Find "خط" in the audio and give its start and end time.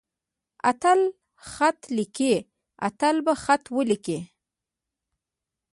1.53-1.81, 3.43-3.65